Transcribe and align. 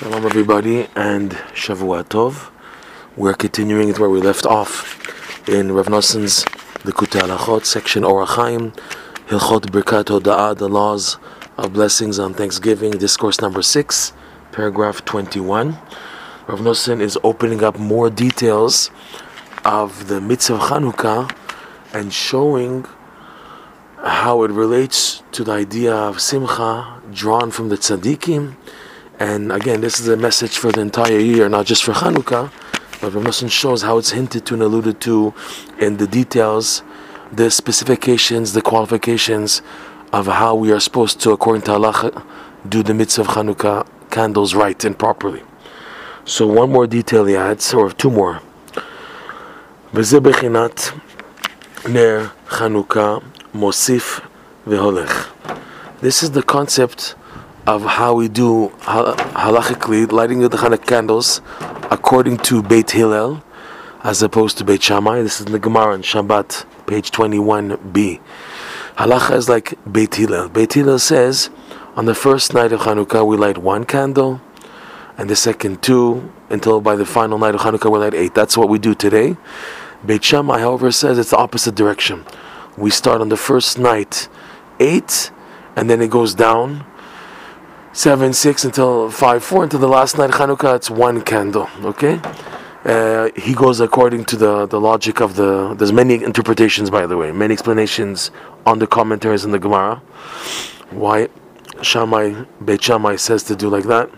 Shalom, 0.00 0.24
everybody, 0.24 0.88
and 0.96 1.32
Shavua 1.52 2.04
Tov. 2.04 2.50
We're 3.18 3.34
continuing 3.34 3.92
where 3.96 4.08
we 4.08 4.18
left 4.18 4.46
off 4.46 4.96
in 5.46 5.72
Rav 5.72 5.88
Noson's 5.88 6.42
Likutei 6.86 7.20
Halachot, 7.20 7.66
section 7.66 8.02
Orach 8.02 8.28
Chaim, 8.28 8.72
Hilchot 9.28 9.66
Birkat 9.66 10.04
Hoda'ah, 10.04 10.56
the 10.56 10.70
laws 10.70 11.18
of 11.58 11.74
blessings 11.74 12.18
on 12.18 12.32
Thanksgiving, 12.32 12.92
discourse 12.92 13.42
number 13.42 13.60
six, 13.60 14.14
paragraph 14.52 15.04
21. 15.04 15.76
Rav 16.46 16.60
Noson 16.60 17.02
is 17.02 17.18
opening 17.22 17.62
up 17.62 17.78
more 17.78 18.08
details 18.08 18.90
of 19.66 20.08
the 20.08 20.18
mitzvah 20.18 20.54
of 20.54 21.30
and 21.92 22.10
showing 22.10 22.86
how 23.98 24.44
it 24.44 24.50
relates 24.50 25.22
to 25.32 25.44
the 25.44 25.52
idea 25.52 25.94
of 25.94 26.22
Simcha 26.22 27.02
drawn 27.12 27.50
from 27.50 27.68
the 27.68 27.76
tzaddikim 27.76 28.56
and 29.20 29.52
again, 29.52 29.82
this 29.82 30.00
is 30.00 30.08
a 30.08 30.16
message 30.16 30.56
for 30.56 30.72
the 30.72 30.80
entire 30.80 31.18
year, 31.18 31.46
not 31.50 31.66
just 31.66 31.84
for 31.84 31.92
Hanukkah. 31.92 32.50
But 33.02 33.12
Rav 33.12 33.52
shows 33.52 33.82
how 33.82 33.98
it's 33.98 34.12
hinted 34.12 34.46
to 34.46 34.54
and 34.54 34.62
alluded 34.62 34.98
to 35.02 35.34
in 35.78 35.98
the 35.98 36.06
details, 36.06 36.82
the 37.30 37.50
specifications, 37.50 38.54
the 38.54 38.62
qualifications 38.62 39.60
of 40.10 40.26
how 40.26 40.54
we 40.54 40.72
are 40.72 40.80
supposed 40.80 41.20
to, 41.20 41.32
according 41.32 41.62
to 41.62 41.72
halacha, 41.72 42.24
do 42.66 42.82
the 42.82 42.94
mitzvah 42.94 43.22
of 43.22 43.28
Hanukkah 43.28 43.86
candles 44.10 44.54
right 44.54 44.82
and 44.84 44.98
properly. 44.98 45.42
So 46.24 46.46
one 46.46 46.72
more 46.72 46.86
detail 46.86 47.26
he 47.26 47.36
adds, 47.36 47.74
or 47.74 47.90
two 47.92 48.10
more. 48.10 48.40
Bechinat 49.92 50.98
ner 51.88 52.32
Chanukah 52.48 53.22
mosif 53.52 54.26
veholech. 54.66 55.28
This 56.00 56.22
is 56.22 56.30
the 56.30 56.42
concept 56.42 57.16
of 57.66 57.82
how 57.84 58.14
we 58.14 58.28
do 58.28 58.68
halachically 58.80 60.10
lighting 60.10 60.40
the 60.40 60.48
Hanukkah 60.48 60.86
candles 60.86 61.40
according 61.90 62.38
to 62.38 62.62
Beit 62.62 62.90
Hillel 62.92 63.42
as 64.02 64.22
opposed 64.22 64.58
to 64.58 64.64
Beit 64.64 64.82
Shammai. 64.82 65.22
This 65.22 65.40
is 65.40 65.46
in 65.46 65.52
the 65.52 65.58
Gemara 65.58 65.94
in 65.94 66.02
Shabbat, 66.02 66.64
page 66.86 67.10
21b. 67.10 68.20
Halacha 68.96 69.36
is 69.36 69.48
like 69.48 69.74
Beit 69.90 70.14
Hillel. 70.14 70.48
Beit 70.48 70.72
Hillel 70.72 70.98
says 70.98 71.50
on 71.96 72.06
the 72.06 72.14
first 72.14 72.54
night 72.54 72.72
of 72.72 72.80
Hanukkah 72.80 73.26
we 73.26 73.36
light 73.36 73.58
one 73.58 73.84
candle, 73.84 74.40
and 75.18 75.28
the 75.28 75.36
second 75.36 75.82
two, 75.82 76.32
until 76.48 76.80
by 76.80 76.96
the 76.96 77.04
final 77.04 77.38
night 77.38 77.54
of 77.54 77.60
Hanukkah 77.60 77.92
we 77.92 77.98
light 77.98 78.14
eight. 78.14 78.34
That's 78.34 78.56
what 78.56 78.68
we 78.70 78.78
do 78.78 78.94
today. 78.94 79.36
Beit 80.04 80.24
Shammai, 80.24 80.60
however, 80.60 80.90
says 80.90 81.18
it's 81.18 81.30
the 81.30 81.36
opposite 81.36 81.74
direction. 81.74 82.24
We 82.78 82.90
start 82.90 83.20
on 83.20 83.28
the 83.28 83.36
first 83.36 83.78
night 83.78 84.28
eight, 84.78 85.30
and 85.76 85.90
then 85.90 86.00
it 86.00 86.10
goes 86.10 86.34
down 86.34 86.86
seven, 87.92 88.32
six 88.32 88.64
until 88.64 89.10
five, 89.10 89.42
four 89.42 89.64
until 89.64 89.80
the 89.80 89.88
last 89.88 90.18
night 90.18 90.30
Chanukah. 90.30 90.76
It's 90.76 90.90
one 90.90 91.22
candle. 91.22 91.68
Okay. 91.82 92.20
Uh, 92.84 93.28
he 93.36 93.52
goes 93.52 93.80
according 93.80 94.24
to 94.24 94.36
the, 94.36 94.66
the 94.66 94.80
logic 94.80 95.20
of 95.20 95.36
the. 95.36 95.74
There's 95.74 95.92
many 95.92 96.22
interpretations, 96.22 96.90
by 96.90 97.06
the 97.06 97.16
way, 97.16 97.30
many 97.32 97.52
explanations 97.52 98.30
on 98.64 98.78
the 98.78 98.86
commentaries 98.86 99.44
in 99.44 99.50
the 99.50 99.58
Gemara. 99.58 99.96
Why 100.90 101.28
Shammai 101.82 102.44
Beit 102.64 102.82
Shammai 102.82 103.16
says 103.16 103.42
to 103.44 103.56
do 103.56 103.68
like 103.68 103.84
that. 103.84 104.08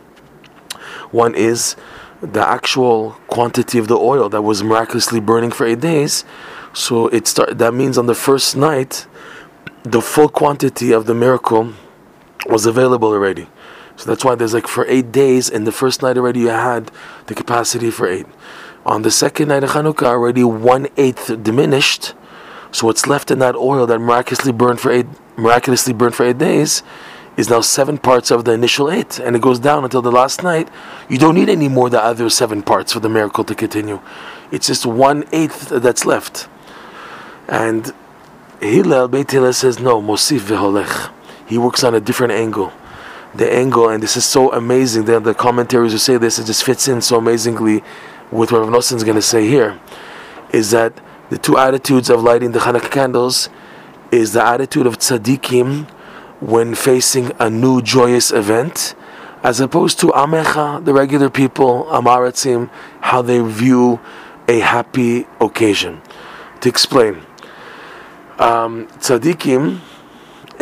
One 1.11 1.34
is 1.34 1.77
the 2.20 2.47
actual 2.47 3.12
quantity 3.27 3.78
of 3.78 3.89
the 3.89 3.97
oil 3.97 4.28
that 4.28 4.43
was 4.43 4.62
miraculously 4.62 5.19
burning 5.19 5.50
for 5.50 5.67
eight 5.67 5.81
days. 5.81 6.25
So 6.73 7.09
it 7.09 7.27
start. 7.27 7.59
That 7.59 7.75
means 7.75 7.98
on 7.98 8.06
the 8.06 8.15
first 8.15 8.56
night, 8.56 9.06
the 9.83 10.00
full 10.00 10.28
quantity 10.28 10.93
of 10.93 11.06
the 11.06 11.15
miracle 11.15 11.73
was 12.47 12.65
available 12.65 13.09
already. 13.09 13.48
So 14.03 14.11
that's 14.11 14.25
why 14.25 14.34
there's 14.34 14.53
like 14.53 14.67
for 14.67 14.84
eight 14.89 15.12
days, 15.12 15.48
in 15.48 15.62
the 15.62 15.70
first 15.70 16.03
night 16.03 16.17
already 16.17 16.41
you 16.41 16.48
had 16.48 16.91
the 17.28 17.36
capacity 17.36 17.89
for 17.89 18.09
eight. 18.09 18.27
On 18.84 19.03
the 19.03 19.12
second 19.12 19.47
night 19.47 19.62
of 19.62 19.70
Hanukkah, 19.70 20.06
already 20.06 20.42
one 20.42 20.89
eighth 20.97 21.41
diminished. 21.41 22.12
So 22.72 22.89
what's 22.89 23.06
left 23.06 23.31
in 23.31 23.38
that 23.38 23.54
oil 23.54 23.87
that 23.87 24.00
miraculously 24.00 24.50
burned 24.50 24.81
for 24.81 24.91
eight, 24.91 25.06
miraculously 25.37 25.93
burned 25.93 26.16
for 26.16 26.27
eight 26.27 26.38
days, 26.38 26.82
is 27.37 27.49
now 27.49 27.60
seven 27.60 27.97
parts 27.97 28.32
of 28.32 28.44
the 28.44 28.50
initial 28.50 28.91
eight, 28.91 29.21
and 29.21 29.37
it 29.37 29.43
goes 29.43 29.60
down 29.60 29.84
until 29.84 30.03
the 30.03 30.10
last 30.10 30.43
night. 30.43 30.69
You 31.09 31.16
don't 31.16 31.37
need 31.37 31.48
any 31.48 31.69
more 31.69 31.88
the 31.88 32.03
other 32.03 32.28
seven 32.28 32.60
parts 32.60 32.93
for 32.93 32.98
the 32.98 33.09
miracle 33.09 33.44
to 33.44 33.54
continue. 33.54 34.00
It's 34.50 34.66
just 34.66 34.84
one 34.84 35.27
eighth 35.31 35.69
that's 35.69 36.04
left. 36.04 36.48
And 37.47 37.94
Hillel, 38.60 39.06
Beit 39.06 39.31
Hillel 39.31 39.53
says 39.53 39.78
no, 39.78 40.03
Mosif 40.03 40.41
veholech. 40.41 41.12
He 41.47 41.56
works 41.56 41.84
on 41.84 41.94
a 41.94 42.00
different 42.00 42.32
angle 42.32 42.72
the 43.34 43.50
angle, 43.53 43.88
and 43.88 44.03
this 44.03 44.16
is 44.16 44.25
so 44.25 44.53
amazing. 44.53 45.04
The, 45.04 45.20
the 45.20 45.34
commentaries 45.34 45.93
who 45.93 45.98
say 45.98 46.16
this, 46.19 46.38
it 46.38 46.47
just 46.47 46.65
fits 46.65 46.88
in 46.88 47.00
so 47.00 47.16
amazingly 47.16 47.82
with 48.31 48.53
what 48.53 48.66
Rav 48.66 48.75
is 48.75 49.04
going 49.04 49.16
to 49.16 49.22
say 49.22 49.48
here, 49.48 49.81
is 50.53 50.70
that 50.70 51.00
the 51.31 51.38
two 51.38 51.56
attitudes 51.56 52.10
of 52.10 52.22
lighting 52.22 52.53
the 52.53 52.59
Hanukkah 52.60 52.91
candles 52.91 53.48
is 54.10 54.34
the 54.34 54.44
attitude 54.44 54.87
of 54.87 54.98
tzaddikim 54.98 55.88
when 56.41 56.75
facing 56.75 57.32
a 57.38 57.48
new 57.48 57.81
joyous 57.81 58.31
event, 58.31 58.94
as 59.42 59.60
opposed 59.60 59.98
to 60.00 60.09
amecha, 60.09 60.84
the 60.84 60.92
regular 60.92 61.31
people, 61.31 61.84
amaratzim, 61.84 62.69
how 63.00 63.22
they 63.22 63.41
view 63.41 63.98
a 64.48 64.59
happy 64.59 65.26
occasion. 65.41 66.03
To 66.60 66.69
explain, 66.69 67.22
um, 68.38 68.87
tzaddikim 68.98 69.81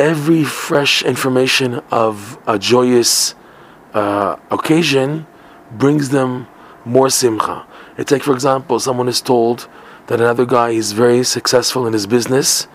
every 0.00 0.43
fresh 0.43 1.03
information 1.03 1.75
of 1.91 2.38
a 2.47 2.59
joyous 2.59 3.34
uh, 3.93 4.34
occasion 4.50 5.27
brings 5.72 6.09
them 6.09 6.49
more 6.87 7.11
simcha. 7.11 7.66
It's 7.99 8.10
like, 8.10 8.22
for 8.22 8.33
example, 8.33 8.81
someone 8.81 9.09
is 9.09 9.21
told 9.21 9.69
that 10.06 10.19
another 10.19 10.47
guy 10.47 10.71
is 10.71 10.93
very 10.93 11.22
successful 11.22 11.87
in 11.87 11.93
his 11.93 12.06
business, 12.06 12.66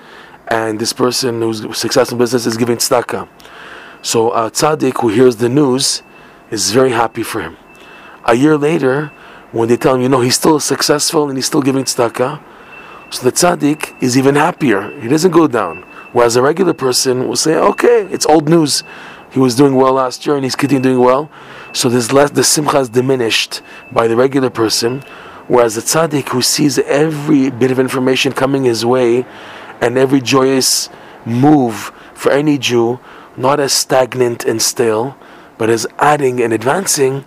and 0.49 0.79
this 0.79 0.93
person 0.93 1.41
who's 1.41 1.61
successful 1.75 2.15
in 2.15 2.19
business 2.19 2.45
is 2.45 2.57
giving 2.57 2.77
tzedakah. 2.77 3.27
So 4.03 4.31
a 4.31 4.51
tzaddik 4.51 5.01
who 5.01 5.09
hears 5.09 5.37
the 5.37 5.49
news 5.49 6.03
is 6.51 6.71
very 6.71 6.91
happy 6.91 7.23
for 7.23 7.41
him. 7.41 7.57
A 8.25 8.35
year 8.35 8.55
later, 8.55 9.11
when 9.51 9.67
they 9.67 9.77
tell 9.77 9.95
him, 9.95 10.01
you 10.01 10.09
know, 10.09 10.21
he's 10.21 10.35
still 10.35 10.59
successful 10.59 11.27
and 11.27 11.35
he's 11.39 11.47
still 11.47 11.63
giving 11.63 11.85
tzedakah, 11.85 12.39
so 13.09 13.23
the 13.23 13.31
tzaddik 13.31 13.99
is 14.01 14.15
even 14.15 14.35
happier. 14.35 14.91
He 15.01 15.07
doesn't 15.07 15.31
go 15.31 15.47
down. 15.47 15.83
Whereas 16.15 16.37
a 16.37 16.41
regular 16.41 16.73
person 16.73 17.27
will 17.27 17.35
say, 17.35 17.55
okay, 17.57 18.07
it's 18.09 18.25
old 18.25 18.47
news. 18.47 18.83
He 19.31 19.39
was 19.39 19.53
doing 19.53 19.75
well 19.75 19.91
last 19.91 20.25
year 20.25 20.37
and 20.37 20.45
he's 20.45 20.55
continuing 20.55 20.81
doing 20.81 21.05
well. 21.05 21.29
So 21.73 21.89
there's 21.89 22.13
less, 22.13 22.31
the 22.31 22.41
simcha 22.41 22.79
is 22.79 22.87
diminished 22.87 23.61
by 23.91 24.07
the 24.07 24.15
regular 24.15 24.49
person. 24.49 25.01
Whereas 25.49 25.75
the 25.75 25.81
tzaddik 25.81 26.29
who 26.29 26.41
sees 26.41 26.79
every 26.79 27.49
bit 27.49 27.69
of 27.69 27.79
information 27.79 28.31
coming 28.31 28.63
his 28.63 28.85
way 28.85 29.25
and 29.81 29.97
every 29.97 30.21
joyous 30.21 30.87
move 31.25 31.91
for 32.13 32.31
any 32.31 32.57
Jew, 32.57 33.01
not 33.35 33.59
as 33.59 33.73
stagnant 33.73 34.45
and 34.45 34.61
stale, 34.61 35.17
but 35.57 35.69
as 35.69 35.85
adding 35.99 36.41
and 36.41 36.53
advancing. 36.53 37.25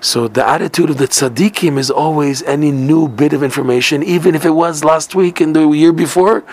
So 0.00 0.28
the 0.28 0.46
attitude 0.46 0.90
of 0.90 0.98
the 0.98 1.08
tzaddikim 1.08 1.76
is 1.76 1.90
always 1.90 2.44
any 2.44 2.70
new 2.70 3.08
bit 3.08 3.32
of 3.32 3.42
information, 3.42 4.04
even 4.04 4.36
if 4.36 4.44
it 4.44 4.50
was 4.50 4.84
last 4.84 5.16
week 5.16 5.40
and 5.40 5.56
the 5.56 5.68
year 5.70 5.92
before, 5.92 6.44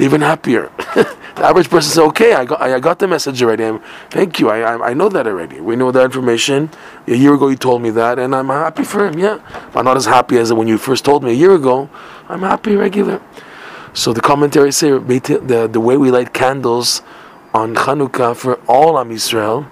they're 0.00 0.08
even 0.08 0.22
happier. 0.22 0.72
the 0.94 1.44
average 1.44 1.68
person 1.68 1.90
says, 1.90 1.98
"Okay, 1.98 2.32
I 2.32 2.46
got, 2.46 2.62
I 2.62 2.80
got 2.80 2.98
the 2.98 3.06
message 3.06 3.42
already. 3.42 3.64
I'm, 3.64 3.80
thank 4.08 4.40
you. 4.40 4.48
I, 4.48 4.60
I, 4.60 4.90
I 4.90 4.94
know 4.94 5.10
that 5.10 5.26
already. 5.26 5.60
We 5.60 5.76
know 5.76 5.92
that 5.92 6.04
information. 6.04 6.70
A 7.06 7.14
year 7.14 7.34
ago, 7.34 7.48
you 7.48 7.56
told 7.56 7.82
me 7.82 7.90
that, 7.90 8.18
and 8.18 8.34
I'm 8.34 8.48
happy 8.48 8.82
for 8.82 9.06
him. 9.06 9.18
Yeah, 9.18 9.40
I'm 9.74 9.84
not 9.84 9.98
as 9.98 10.06
happy 10.06 10.38
as 10.38 10.54
when 10.54 10.68
you 10.68 10.78
first 10.78 11.04
told 11.04 11.22
me 11.22 11.32
a 11.32 11.34
year 11.34 11.54
ago. 11.54 11.90
I'm 12.30 12.40
happy 12.40 12.76
regular." 12.76 13.20
So 13.92 14.14
the 14.14 14.22
commentaries 14.22 14.78
say 14.78 14.90
the 14.90 15.68
the 15.70 15.80
way 15.80 15.98
we 15.98 16.10
light 16.10 16.32
candles 16.32 17.02
on 17.52 17.74
Chanukah 17.74 18.34
for 18.34 18.54
all 18.66 18.98
Am 18.98 19.10
Yisrael 19.10 19.68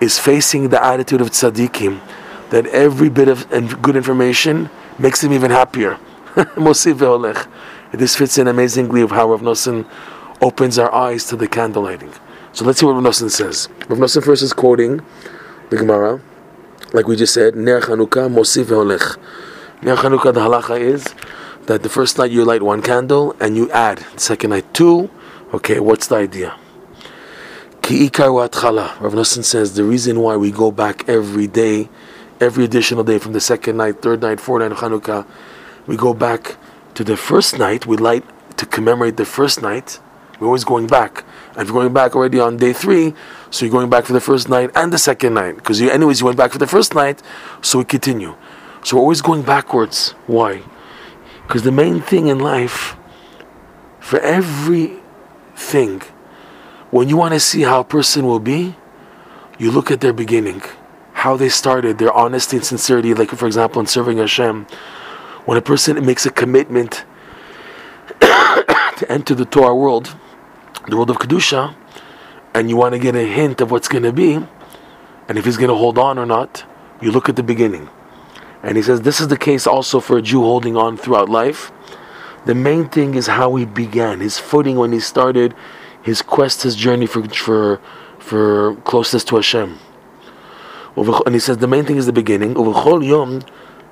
is 0.00 0.18
facing 0.18 0.70
the 0.70 0.82
attitude 0.82 1.20
of 1.20 1.28
tzaddikim, 1.28 2.00
that 2.48 2.64
every 2.68 3.10
bit 3.10 3.28
of 3.28 3.46
good 3.82 3.96
information 3.96 4.70
makes 4.98 5.20
them 5.20 5.34
even 5.34 5.50
happier. 5.50 5.98
This 7.92 8.16
fits 8.16 8.36
in 8.36 8.48
amazingly 8.48 9.00
of 9.00 9.10
how 9.10 9.30
Rav 9.30 9.40
Nosson 9.40 9.88
opens 10.42 10.78
our 10.78 10.92
eyes 10.94 11.24
to 11.26 11.36
the 11.36 11.48
candle 11.48 11.84
lighting. 11.84 12.12
So 12.52 12.64
let's 12.64 12.80
see 12.80 12.86
what 12.86 12.92
Rav 12.92 13.02
Nosson 13.02 13.30
says. 13.30 13.68
Rav 13.88 13.98
Nosson 13.98 14.22
first 14.22 14.42
is 14.42 14.52
quoting 14.52 15.00
the 15.70 15.76
Gemara, 15.76 16.20
like 16.92 17.06
we 17.06 17.16
just 17.16 17.32
said, 17.32 17.56
Ner 17.56 17.80
Chanukah 17.80 18.32
Mosif 18.32 18.64
Ve'olech. 18.64 19.16
Ner 19.82 19.96
Chanukah, 19.96 20.34
the 20.34 20.40
halacha 20.40 20.78
is 20.78 21.14
that 21.66 21.82
the 21.82 21.88
first 21.88 22.18
night 22.18 22.30
you 22.30 22.44
light 22.44 22.62
one 22.62 22.82
candle 22.82 23.34
and 23.40 23.56
you 23.56 23.70
add 23.70 23.98
the 23.98 24.20
second 24.20 24.50
night 24.50 24.72
two. 24.74 25.10
Okay, 25.54 25.80
what's 25.80 26.08
the 26.08 26.16
idea? 26.16 26.56
Ki 27.80 28.08
ikar 28.08 28.34
Rav 29.00 29.12
Nosson 29.12 29.42
says 29.42 29.74
the 29.74 29.84
reason 29.84 30.20
why 30.20 30.36
we 30.36 30.50
go 30.50 30.70
back 30.70 31.08
every 31.08 31.46
day, 31.46 31.88
every 32.38 32.64
additional 32.64 33.02
day 33.02 33.18
from 33.18 33.32
the 33.32 33.40
second 33.40 33.78
night, 33.78 34.02
third 34.02 34.20
night, 34.20 34.40
fourth 34.40 34.60
night 34.60 34.72
of 34.72 34.78
Chanukah, 34.78 35.26
we 35.86 35.96
go 35.96 36.12
back 36.12 36.56
to 36.98 37.04
the 37.04 37.16
first 37.16 37.60
night, 37.60 37.86
we 37.86 37.96
light 37.96 38.24
to 38.56 38.66
commemorate 38.66 39.16
the 39.16 39.24
first 39.24 39.62
night. 39.62 40.00
We're 40.40 40.48
always 40.48 40.64
going 40.64 40.88
back. 40.88 41.24
And 41.50 41.62
if 41.62 41.70
we're 41.70 41.82
going 41.82 41.92
back 41.92 42.16
already 42.16 42.40
on 42.40 42.56
day 42.56 42.72
three, 42.72 43.14
So 43.52 43.64
you're 43.64 43.72
going 43.72 43.88
back 43.88 44.04
for 44.04 44.12
the 44.12 44.20
first 44.20 44.48
night 44.48 44.72
and 44.74 44.92
the 44.92 44.98
second 44.98 45.34
night. 45.34 45.54
Because 45.54 45.80
you, 45.80 45.90
anyways, 45.90 46.18
you 46.18 46.26
went 46.26 46.36
back 46.36 46.50
for 46.50 46.58
the 46.58 46.66
first 46.66 46.96
night, 46.96 47.22
so 47.62 47.78
we 47.78 47.84
continue. 47.84 48.34
So 48.82 48.96
we're 48.96 49.02
always 49.02 49.22
going 49.22 49.42
backwards. 49.42 50.10
Why? 50.26 50.62
Because 51.46 51.62
the 51.62 51.70
main 51.70 52.00
thing 52.00 52.26
in 52.26 52.40
life, 52.40 52.96
for 54.00 54.18
everything, 54.18 56.02
when 56.90 57.08
you 57.08 57.16
want 57.16 57.32
to 57.34 57.38
see 57.38 57.62
how 57.62 57.78
a 57.78 57.84
person 57.84 58.26
will 58.26 58.40
be, 58.40 58.74
you 59.56 59.70
look 59.70 59.92
at 59.92 60.00
their 60.00 60.12
beginning, 60.12 60.62
how 61.12 61.36
they 61.36 61.48
started, 61.48 61.98
their 61.98 62.12
honesty 62.12 62.56
and 62.56 62.66
sincerity. 62.66 63.14
Like, 63.14 63.30
for 63.30 63.46
example, 63.46 63.78
in 63.78 63.86
serving 63.86 64.18
Hashem, 64.18 64.66
when 65.48 65.56
a 65.56 65.62
person 65.62 66.04
makes 66.04 66.26
a 66.26 66.30
commitment 66.30 67.06
to 68.20 69.06
enter 69.08 69.34
the 69.34 69.46
Torah 69.46 69.74
world, 69.74 70.14
the 70.88 70.94
world 70.94 71.08
of 71.08 71.16
Kedusha, 71.16 71.74
and 72.52 72.68
you 72.68 72.76
want 72.76 72.92
to 72.92 72.98
get 72.98 73.16
a 73.16 73.24
hint 73.24 73.62
of 73.62 73.70
what's 73.70 73.88
going 73.88 74.02
to 74.02 74.12
be, 74.12 74.34
and 75.26 75.38
if 75.38 75.46
he's 75.46 75.56
going 75.56 75.70
to 75.70 75.74
hold 75.74 75.96
on 75.96 76.18
or 76.18 76.26
not, 76.26 76.66
you 77.00 77.10
look 77.10 77.30
at 77.30 77.36
the 77.36 77.42
beginning. 77.42 77.88
And 78.62 78.76
he 78.76 78.82
says 78.82 79.00
this 79.00 79.22
is 79.22 79.28
the 79.28 79.38
case 79.38 79.66
also 79.66 80.00
for 80.00 80.18
a 80.18 80.22
Jew 80.22 80.42
holding 80.42 80.76
on 80.76 80.98
throughout 80.98 81.30
life. 81.30 81.72
The 82.44 82.54
main 82.54 82.90
thing 82.90 83.14
is 83.14 83.28
how 83.28 83.54
he 83.54 83.64
began, 83.64 84.20
his 84.20 84.38
footing 84.38 84.76
when 84.76 84.92
he 84.92 85.00
started 85.00 85.54
his 86.02 86.20
quest, 86.20 86.62
his 86.62 86.76
journey 86.76 87.06
for 87.06 87.26
for 87.30 87.80
for 88.18 88.76
closeness 88.84 89.24
to 89.24 89.36
Hashem. 89.36 89.78
And 90.94 91.34
he 91.34 91.38
says 91.38 91.56
the 91.56 91.66
main 91.66 91.86
thing 91.86 91.96
is 91.96 92.04
the 92.04 92.12
beginning. 92.12 92.54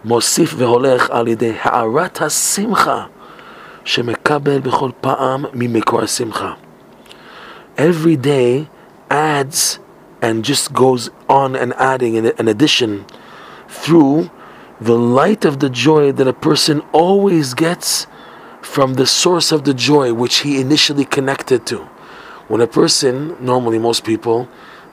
מוסיף 0.05 0.53
והולך 0.57 1.09
על 1.09 1.27
ידי 1.27 1.53
הארת 1.61 2.21
השמחה 2.21 3.03
שמקבל 3.85 4.59
בכל 4.59 4.89
פעם 5.01 5.45
ממקור 5.53 6.01
השמחה. 6.01 6.53
Every 7.77 8.15
day 8.15 8.67
adds 9.09 9.79
and 10.21 10.43
just 10.43 10.73
goes 10.73 11.09
on 11.29 11.55
and 11.55 11.73
adding 11.73 12.17
an 12.17 12.47
addition 12.47 13.05
through 13.67 14.29
the 14.79 14.97
light 14.97 15.45
of 15.45 15.59
the 15.59 15.69
joy 15.69 16.11
that 16.11 16.27
a 16.27 16.33
person 16.33 16.81
always 16.91 17.53
gets 17.53 18.07
from 18.61 18.95
the 18.95 19.05
source 19.05 19.51
of 19.51 19.63
the 19.63 19.73
joy 19.73 20.13
which 20.13 20.37
he 20.39 20.59
initially 20.59 21.05
connected 21.05 21.65
to. 21.67 21.77
When 22.47 22.61
a 22.61 22.67
person, 22.67 23.35
normally 23.39 23.79
most 23.79 24.03
people, 24.03 24.47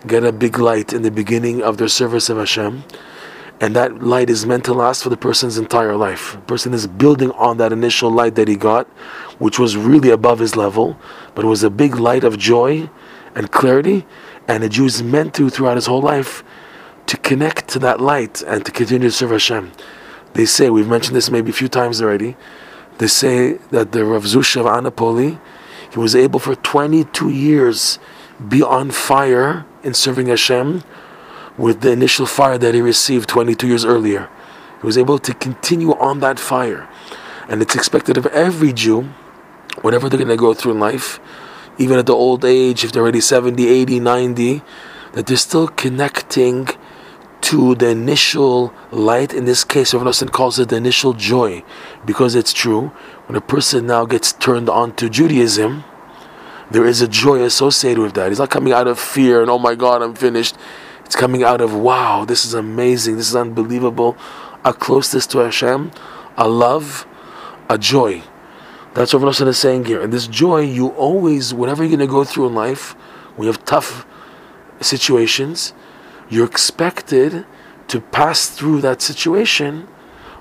get 0.07 0.25
a 0.25 0.33
big 0.33 0.59
light 0.59 0.93
in 0.93 1.03
the 1.03 1.11
beginning 1.11 1.63
of 1.63 1.77
their 1.79 1.89
service 1.89 2.31
of 2.31 2.39
Hashem, 2.39 2.85
and 3.60 3.76
that 3.76 4.04
light 4.04 4.30
is 4.30 4.46
meant 4.46 4.66
to 4.66 4.74
last 4.74 5.04
for 5.04 5.10
the 5.10 5.18
person's 5.18 5.58
entire 5.58 5.96
life. 5.96 6.34
The 6.34 6.40
person 6.40 6.74
is 6.74 6.88
building 6.88 7.32
on 7.32 7.58
that 7.58 7.72
initial 7.72 8.10
light 8.10 8.36
that 8.36 8.48
he 8.48 8.56
got, 8.56 8.88
which 9.40 9.60
was 9.60 9.78
really 9.78 10.10
above 10.10 10.40
his 10.40 10.56
level, 10.56 10.98
but 11.36 11.46
it 11.46 11.48
was 11.48 11.64
a 11.64 11.70
big 11.70 11.96
light 11.96 12.24
of 12.24 12.38
joy 12.38 12.90
and 13.36 13.52
clarity, 13.52 14.06
and 14.48 14.64
the 14.64 14.70
Jew 14.70 14.86
is 14.86 15.02
meant 15.02 15.34
to, 15.36 15.50
throughout 15.50 15.76
his 15.76 15.86
whole 15.86 16.02
life, 16.02 16.44
to 17.08 17.18
connect 17.18 17.68
to 17.70 17.80
that 17.80 18.00
light 18.00 18.42
and 18.42 18.66
to 18.66 18.72
continue 18.72 19.08
to 19.08 19.12
serve 19.12 19.32
Hashem. 19.32 19.72
They 20.34 20.46
say, 20.46 20.70
we've 20.70 20.88
mentioned 20.88 21.16
this 21.16 21.30
maybe 21.30 21.52
a 21.52 21.54
few 21.54 21.68
times 21.68 22.02
already, 22.02 22.36
they 22.98 23.08
say 23.08 23.54
that 23.72 23.92
the 23.92 24.06
Rav 24.06 24.24
Zusha 24.24 24.62
of 24.62 24.66
Anapoli, 24.66 25.40
he 25.92 26.00
was 26.00 26.16
able 26.16 26.40
for 26.40 26.56
22 26.56 27.30
years 27.30 28.00
be 28.48 28.62
on 28.62 28.92
fire 28.92 29.66
in 29.84 29.94
serving 29.94 30.28
Hashem 30.28 30.84
with 31.58 31.82
the 31.82 31.92
initial 31.92 32.26
fire 32.26 32.58
that 32.58 32.74
he 32.74 32.82
received 32.82 33.30
22 33.30 33.68
years 33.68 33.86
earlier. 33.86 34.30
He 34.82 34.86
was 34.86 34.98
able 34.98 35.20
to 35.20 35.34
continue 35.34 35.94
on 35.94 36.20
that 36.20 36.40
fire. 36.40 36.90
And 37.48 37.62
it's 37.62 37.76
expected 37.76 38.18
of 38.18 38.26
every 38.28 38.74
Jew, 38.74 39.10
whatever 39.82 40.10
they're 40.10 40.18
going 40.18 40.30
to 40.30 40.38
go 40.38 40.54
through 40.54 40.74
in 40.74 40.80
life, 40.80 41.20
even 41.78 41.98
at 42.00 42.06
the 42.06 42.14
old 42.14 42.46
age, 42.46 42.84
if 42.84 42.92
they're 42.92 43.02
already 43.02 43.22
70, 43.22 43.68
80, 43.68 44.00
90, 44.00 44.62
that 45.14 45.28
they're 45.28 45.38
still 45.38 45.68
connecting 45.68 46.68
to 47.42 47.76
the 47.76 47.90
initial 47.90 48.74
light. 48.92 49.34
In 49.34 49.46
this 49.46 49.64
case, 49.64 49.94
Rav 49.94 50.04
Nosson 50.04 50.32
calls 50.32 50.60
it 50.60 50.70
the 50.70 50.78
initial 50.78 51.14
joy, 51.14 51.64
because 52.06 52.36
it's 52.36 52.54
true. 52.54 52.88
When 53.28 53.36
a 53.36 53.42
person 53.42 53.86
now 53.88 54.06
gets 54.06 54.34
turned 54.34 54.70
on 54.70 54.96
to 54.96 55.10
Judaism, 55.10 55.84
there 56.72 56.86
is 56.86 57.02
a 57.02 57.08
joy 57.08 57.44
associated 57.44 58.02
with 58.02 58.14
that. 58.14 58.30
He's 58.30 58.40
not 58.40 58.50
coming 58.50 58.74
out 58.74 58.88
of 58.88 59.00
fear 59.00 59.42
and, 59.42 59.50
oh 59.50 59.60
my 59.60 59.76
God, 59.76 60.02
I'm 60.02 60.16
finished. 60.16 60.56
It's 61.06 61.16
coming 61.16 61.44
out 61.44 61.62
of, 61.62 61.74
wow, 61.74 62.26
this 62.26 62.46
is 62.46 62.54
amazing, 62.54 63.18
this 63.18 63.30
is 63.30 63.36
unbelievable. 63.36 64.18
A 64.66 64.74
closeness 64.74 65.28
to 65.28 65.40
Hashem, 65.40 65.92
a 66.38 66.48
love, 66.48 67.06
a 67.70 67.78
joy. 67.78 68.24
That's 68.94 69.14
what 69.14 69.24
Rav 69.24 69.48
is 69.48 69.58
saying 69.58 69.86
here. 69.86 70.02
And 70.02 70.14
this 70.14 70.28
joy, 70.28 70.62
you 70.62 70.90
always, 70.90 71.54
whatever 71.54 71.84
you're 71.84 71.98
going 71.98 72.08
to 72.08 72.12
go 72.12 72.24
through 72.24 72.48
in 72.48 72.56
life, 72.56 72.96
you 73.38 73.48
have 73.48 73.66
tough 73.66 74.06
situations, 74.82 75.74
you're 76.30 76.46
expected 76.46 77.46
to 77.88 78.00
pass 78.00 78.50
through 78.50 78.82
that 78.82 79.02
situation 79.02 79.88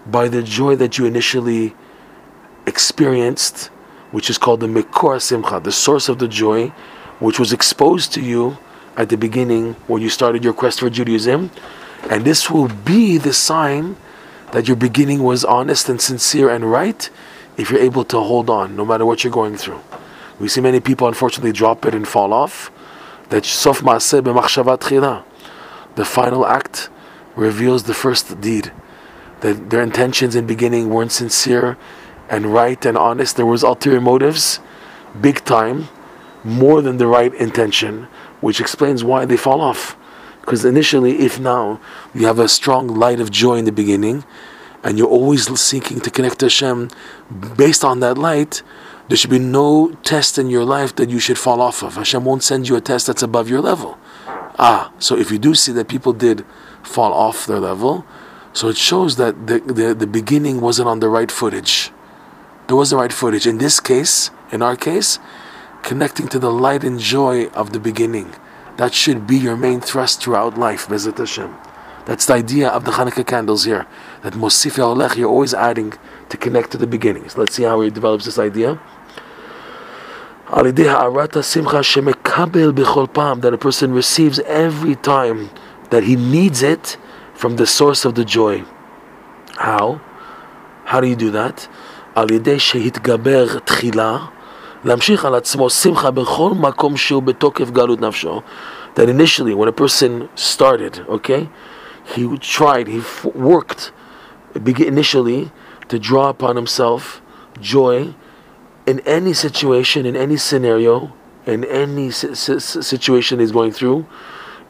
by 0.06 0.28
the 0.28 0.42
joy 0.42 0.76
that 0.76 0.98
you 0.98 1.06
initially 1.06 1.74
experienced, 2.66 3.66
which 4.10 4.28
is 4.28 4.38
called 4.38 4.60
the 4.60 4.66
Mikor 4.66 5.20
Simcha, 5.20 5.60
the 5.60 5.72
source 5.72 6.08
of 6.08 6.18
the 6.18 6.28
joy, 6.28 6.68
which 7.18 7.38
was 7.38 7.52
exposed 7.52 8.12
to 8.12 8.20
you 8.20 8.58
at 8.96 9.08
the 9.08 9.16
beginning 9.16 9.74
when 9.86 10.02
you 10.02 10.08
started 10.08 10.44
your 10.44 10.52
quest 10.52 10.80
for 10.80 10.90
Judaism. 10.90 11.50
And 12.10 12.24
this 12.24 12.50
will 12.50 12.68
be 12.68 13.18
the 13.18 13.32
sign 13.32 13.96
that 14.52 14.68
your 14.68 14.76
beginning 14.76 15.22
was 15.22 15.44
honest 15.44 15.88
and 15.88 16.00
sincere 16.00 16.50
and 16.50 16.70
right 16.70 17.08
if 17.56 17.70
you're 17.70 17.80
able 17.80 18.04
to 18.04 18.18
hold 18.20 18.50
on 18.50 18.76
no 18.76 18.84
matter 18.84 19.06
what 19.06 19.24
you're 19.24 19.32
going 19.32 19.56
through. 19.56 19.80
We 20.38 20.48
see 20.48 20.60
many 20.60 20.80
people 20.80 21.06
unfortunately 21.06 21.52
drop 21.52 21.86
it 21.86 21.94
and 21.94 22.06
fall 22.06 22.32
off. 22.32 22.70
That 23.28 23.44
sof 23.44 23.80
maaseh. 23.80 25.24
The 25.94 26.04
final 26.04 26.46
act 26.46 26.88
reveals 27.36 27.84
the 27.84 27.94
first 27.94 28.40
deed. 28.40 28.72
That 29.40 29.70
their 29.70 29.82
intentions 29.82 30.34
in 30.34 30.46
beginning 30.46 30.90
weren't 30.90 31.12
sincere 31.12 31.76
and 32.28 32.46
right 32.46 32.84
and 32.84 32.96
honest. 32.96 33.36
There 33.36 33.46
was 33.46 33.62
ulterior 33.62 34.00
motives, 34.00 34.60
big 35.20 35.44
time, 35.44 35.88
more 36.44 36.82
than 36.82 36.98
the 36.98 37.06
right 37.06 37.32
intention 37.34 38.08
which 38.40 38.60
explains 38.60 39.04
why 39.04 39.24
they 39.24 39.36
fall 39.36 39.60
off. 39.60 39.96
Because 40.40 40.64
initially, 40.64 41.20
if 41.20 41.38
now 41.38 41.80
you 42.12 42.26
have 42.26 42.40
a 42.40 42.48
strong 42.48 42.88
light 42.88 43.20
of 43.20 43.30
joy 43.30 43.54
in 43.56 43.64
the 43.64 43.72
beginning, 43.72 44.24
and 44.82 44.98
you're 44.98 45.08
always 45.08 45.48
seeking 45.60 46.00
to 46.00 46.10
connect 46.10 46.40
to 46.40 46.46
Hashem 46.46 46.90
based 47.56 47.84
on 47.84 48.00
that 48.00 48.18
light, 48.18 48.62
there 49.08 49.16
should 49.16 49.30
be 49.30 49.38
no 49.38 49.92
test 50.02 50.38
in 50.38 50.48
your 50.50 50.64
life 50.64 50.96
that 50.96 51.08
you 51.08 51.20
should 51.20 51.38
fall 51.38 51.60
off 51.60 51.82
of. 51.82 51.94
Hashem 51.94 52.24
won't 52.24 52.42
send 52.42 52.68
you 52.68 52.76
a 52.76 52.80
test 52.80 53.06
that's 53.06 53.22
above 53.22 53.48
your 53.48 53.60
level. 53.60 53.98
Ah, 54.58 54.92
so 54.98 55.16
if 55.16 55.30
you 55.30 55.38
do 55.38 55.54
see 55.54 55.72
that 55.72 55.88
people 55.88 56.12
did 56.12 56.44
fall 56.82 57.12
off 57.12 57.46
their 57.46 57.60
level, 57.60 58.04
so 58.52 58.68
it 58.68 58.76
shows 58.76 59.16
that 59.16 59.46
the, 59.46 59.60
the, 59.60 59.94
the 59.94 60.06
beginning 60.06 60.60
wasn't 60.60 60.88
on 60.88 61.00
the 61.00 61.08
right 61.08 61.30
footage. 61.30 61.90
There 62.66 62.76
was 62.76 62.90
the 62.90 62.96
right 62.96 63.12
footage. 63.12 63.46
In 63.46 63.58
this 63.58 63.80
case, 63.80 64.30
in 64.50 64.62
our 64.62 64.76
case, 64.76 65.18
connecting 65.82 66.28
to 66.28 66.38
the 66.38 66.50
light 66.50 66.84
and 66.84 66.98
joy 66.98 67.46
of 67.48 67.72
the 67.72 67.80
beginning. 67.80 68.34
That 68.76 68.94
should 68.94 69.26
be 69.26 69.36
your 69.36 69.56
main 69.56 69.80
thrust 69.80 70.22
throughout 70.22 70.56
life, 70.56 70.88
Bezat 70.88 71.18
Hashem. 71.18 71.54
That's 72.06 72.26
the 72.26 72.34
idea 72.34 72.68
of 72.68 72.84
the 72.84 72.92
Hanukkah 72.92 73.26
candles 73.26 73.64
here. 73.64 73.86
That 74.22 74.32
Mosif 74.32 74.78
Olech, 74.78 75.16
you're 75.16 75.28
always 75.28 75.54
adding 75.54 75.92
to 76.30 76.36
connect 76.36 76.70
to 76.72 76.78
the 76.78 76.86
beginnings. 76.86 77.36
Let's 77.36 77.54
see 77.54 77.62
how 77.64 77.80
he 77.80 77.90
develops 77.90 78.24
this 78.24 78.38
idea. 78.38 78.80
That 80.48 80.66
a 83.54 83.58
person 83.58 83.92
receives 83.92 84.38
every 84.40 84.96
time 84.96 85.50
that 85.90 86.02
he 86.04 86.16
needs 86.16 86.62
it 86.62 86.96
from 87.34 87.56
the 87.56 87.66
source 87.66 88.04
of 88.04 88.14
the 88.14 88.24
joy. 88.24 88.64
How? 89.56 90.00
How 90.84 91.00
do 91.00 91.06
you 91.06 91.16
do 91.16 91.30
that? 91.30 91.68
להמשיך 94.85 95.25
על 95.25 95.35
עצמו 95.35 95.69
שמחה 95.69 96.11
בכל 96.11 96.51
מקום 96.51 96.97
שהוא 96.97 97.23
בתוקף 97.23 97.69
גלות 97.69 98.01
נפשו. 98.01 98.41
That 98.95 99.09
initially, 99.09 99.53
when 99.53 99.67
a 99.67 99.71
person 99.71 100.27
started, 100.35 101.05
okay, 101.07 101.49
he 102.15 102.37
tried, 102.39 102.87
he 102.87 103.01
worked 103.35 103.91
initially 104.65 105.51
to 105.89 105.99
draw 105.99 106.29
upon 106.29 106.55
himself 106.55 107.21
joy 107.59 108.15
in 108.87 109.01
any 109.01 109.33
situation, 109.33 110.05
in 110.05 110.15
any 110.15 110.37
scenario, 110.37 111.13
in 111.45 111.63
any 111.65 112.09
situation 112.11 113.39
he's 113.39 113.51
going 113.51 113.71
through, 113.71 114.05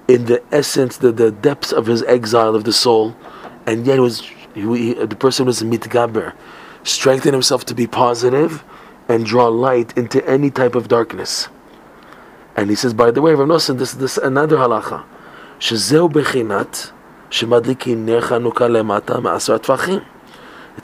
in 0.08 0.26
the 0.26 0.42
essence, 0.52 0.98
the, 0.98 1.12
the 1.12 1.32
depths 1.32 1.72
of 1.72 1.86
his 1.86 2.04
exile 2.04 2.56
of 2.56 2.64
the 2.64 2.74
soul, 2.74 3.16
and 3.66 3.86
yet 3.86 4.00
was 4.00 4.22
he, 4.54 4.94
the 4.94 5.16
person 5.16 5.46
was 5.46 5.62
mitgaber, 5.62 6.34
strengthen 6.84 7.34
himself 7.34 7.66
to 7.66 7.76
be 7.76 7.86
positive 7.86 8.64
and 9.13 9.27
draw 9.27 9.49
light 9.49 9.97
into 9.97 10.27
any 10.27 10.51
type 10.51 10.75
of 10.75 10.89
darkness. 10.89 11.49
And 12.57 12.71
he 12.71 12.77
says, 12.77 12.95
by 12.95 13.11
the 13.11 13.21
way, 13.21 13.35
Rav 13.35 13.47
Nosson, 13.47 13.79
this 13.79 13.95
is 13.95 14.17
another 14.17 14.57
halacha. 14.57 15.05
It 15.59 15.67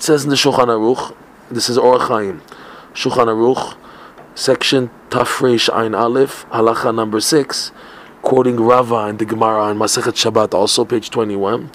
says 0.03 0.25
in 0.25 0.31
the 0.31 0.37
Shulchan 0.37 0.67
Aruch, 0.67 1.17
this 1.51 1.71
is 1.71 1.79
Orach 1.79 2.09
Chaim, 2.09 2.43
Shulchan 2.93 3.29
Aruch, 3.29 3.77
section 4.35 4.91
Taf 5.09 5.39
Reish 5.39 5.71
Ayin 5.71 5.99
Aleph, 5.99 6.47
halacha 6.51 6.95
number 6.95 7.21
six, 7.21 7.73
quoting 8.21 8.57
Rava 8.57 9.07
and 9.07 9.19
the 9.19 9.25
Gemara 9.25 9.63
on 9.65 9.79
Masechet 9.79 10.13
Shabbat, 10.13 10.53
also 10.53 10.85
page 10.85 11.09
21, 11.09 11.71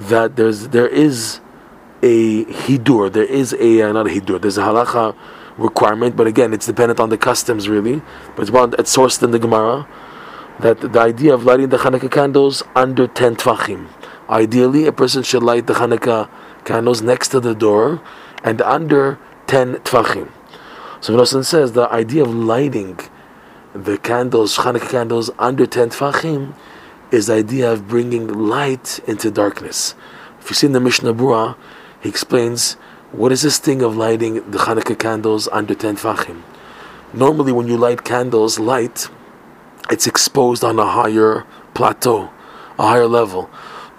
that 0.00 0.34
there's 0.34 0.68
there 0.68 0.88
is 0.88 1.38
a 2.02 2.44
hidur, 2.46 3.12
there 3.12 3.24
is 3.24 3.54
a 3.54 3.82
uh, 3.82 3.92
not 3.92 4.08
a 4.08 4.10
hidur, 4.10 4.40
there's 4.40 4.58
a 4.58 4.62
halacha 4.62 5.14
requirement, 5.60 6.16
but 6.16 6.26
again, 6.26 6.52
it's 6.52 6.66
dependent 6.66 6.98
on 6.98 7.10
the 7.10 7.18
customs 7.18 7.68
really. 7.68 8.02
But 8.34 8.42
it's 8.42 8.50
one 8.50 8.74
it's 8.78 8.94
sourced 8.96 9.22
in 9.22 9.30
the 9.30 9.38
Gemara 9.38 9.86
that 10.58 10.80
the 10.80 11.00
idea 11.00 11.32
of 11.32 11.44
lighting 11.44 11.68
the 11.68 11.78
Hanukkah 11.78 12.10
candles 12.10 12.62
under 12.74 13.06
10 13.06 13.36
tvachim. 13.36 13.88
Ideally, 14.28 14.86
a 14.86 14.92
person 14.92 15.22
should 15.22 15.42
light 15.42 15.66
the 15.66 15.74
Hanukkah 15.74 16.28
candles 16.64 17.02
next 17.02 17.28
to 17.28 17.40
the 17.40 17.54
door 17.54 18.02
and 18.42 18.60
under 18.62 19.18
10 19.46 19.76
tvachim. 19.76 20.30
So 21.00 21.16
Nosson 21.16 21.44
says 21.44 21.72
the 21.72 21.90
idea 21.92 22.22
of 22.22 22.34
lighting 22.34 22.98
the 23.74 23.98
candles, 23.98 24.58
Hanukkah 24.58 24.90
candles, 24.90 25.30
under 25.38 25.66
10 25.66 25.90
tvachim 25.90 26.54
is 27.10 27.26
the 27.26 27.34
idea 27.34 27.72
of 27.72 27.88
bringing 27.88 28.28
light 28.28 29.00
into 29.06 29.30
darkness. 29.30 29.94
If 30.40 30.50
you 30.50 30.54
see 30.54 30.66
in 30.66 30.72
the 30.72 30.80
Mishnah 30.80 31.14
Berurah, 31.14 31.56
he 32.00 32.08
explains 32.08 32.76
what 33.12 33.32
is 33.32 33.42
this 33.42 33.58
thing 33.58 33.82
of 33.82 33.96
lighting 33.96 34.34
the 34.50 34.58
Hanukkah 34.58 34.96
candles 34.96 35.48
under 35.48 35.74
10 35.74 35.96
tvachim. 35.96 36.42
Normally, 37.12 37.50
when 37.50 37.66
you 37.66 37.76
light 37.76 38.04
candles, 38.04 38.60
light, 38.60 39.08
it's 39.90 40.06
exposed 40.06 40.62
on 40.62 40.78
a 40.78 40.86
higher 40.86 41.44
plateau, 41.74 42.30
a 42.78 42.86
higher 42.86 43.08
level. 43.08 43.50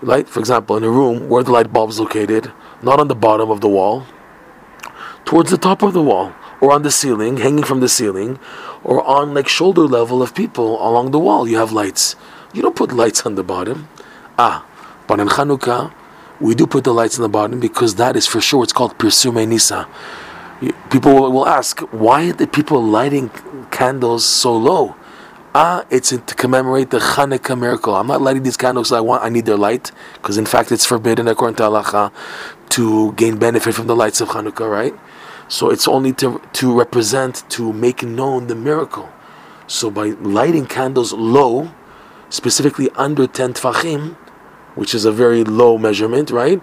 Light, 0.02 0.30
for 0.30 0.40
example, 0.40 0.78
in 0.78 0.84
a 0.86 0.90
room 0.90 1.28
where 1.28 1.44
the 1.44 1.52
light 1.52 1.74
bulb 1.74 1.90
is 1.90 2.00
located, 2.00 2.54
not 2.82 3.02
on 3.02 3.10
the 3.10 3.16
bottom 3.16 3.52
of 3.52 3.60
the 3.60 3.68
wall, 3.68 4.06
towards 5.26 5.52
the 5.52 5.58
top 5.58 5.82
of 5.82 5.92
the 5.92 6.02
wall, 6.02 6.34
or 6.62 6.72
on 6.72 6.84
the 6.84 6.92
ceiling, 6.92 7.38
hanging 7.38 7.66
from 7.66 7.82
the 7.82 7.90
ceiling, 7.90 8.40
or 8.82 9.04
on 9.04 9.34
like 9.34 9.50
shoulder 9.50 9.82
level 9.82 10.22
of 10.22 10.34
people 10.34 10.76
along 10.88 11.12
the 11.12 11.20
wall. 11.20 11.48
You 11.48 11.58
have 11.58 11.74
lights. 11.74 12.16
You 12.54 12.62
don't 12.62 12.76
put 12.78 12.94
lights 12.94 13.26
on 13.26 13.36
the 13.36 13.44
bottom. 13.44 13.90
Ah, 14.40 14.66
but 15.06 15.20
in 15.20 15.28
Chanukah, 15.28 15.92
we 16.42 16.56
do 16.56 16.66
put 16.66 16.84
the 16.84 16.94
lights 16.94 17.18
on 17.18 17.22
the 17.22 17.30
bottom 17.30 17.60
because 17.60 17.96
that 17.96 18.16
is 18.16 18.28
for 18.28 18.42
sure. 18.42 18.64
It's 18.64 18.74
called 18.74 18.98
Pirsume 18.98 19.48
Nisa. 19.48 19.88
People 20.90 21.32
will 21.32 21.48
ask, 21.48 21.80
why 21.92 22.30
are 22.30 22.34
the 22.34 22.48
people 22.48 22.84
lighting 22.84 23.30
candles 23.72 24.26
so 24.26 24.56
low? 24.56 24.96
Ah, 25.54 25.86
it's 25.90 26.10
to 26.10 26.36
commemorate 26.36 26.92
the 26.92 27.00
Chanukah 27.00 27.60
miracle. 27.60 27.96
I'm 27.96 28.08
not 28.08 28.22
lighting 28.22 28.44
these 28.44 28.56
candles. 28.56 28.92
I 28.92 29.02
want. 29.02 29.24
I 29.24 29.30
need 29.30 29.46
their 29.46 29.58
light 29.58 29.92
because, 30.14 30.38
in 30.38 30.46
fact, 30.46 30.72
it's 30.72 30.86
forbidden 30.86 31.28
according 31.28 31.58
to 31.58 31.64
halacha 31.64 32.12
to 32.70 33.12
gain 33.14 33.38
benefit 33.38 33.74
from 33.76 33.88
the 33.88 33.96
lights 33.96 34.22
of 34.22 34.30
Chanukah, 34.30 34.72
right? 34.72 34.94
So 35.50 35.70
it's 35.70 35.90
only 35.90 36.14
to 36.14 36.42
to 36.54 36.74
represent, 36.74 37.44
to 37.50 37.74
make 37.74 38.02
known 38.02 38.48
the 38.48 38.56
miracle. 38.56 39.10
So 39.68 39.92
by 39.92 40.16
lighting 40.22 40.68
candles 40.68 41.12
low, 41.12 41.72
specifically 42.30 42.90
under 42.96 43.28
ten 43.28 43.54
tfachim, 43.54 44.16
which 44.76 44.94
is 44.94 45.06
a 45.06 45.12
very 45.12 45.44
low 45.44 45.78
measurement, 45.78 46.32
right? 46.32 46.62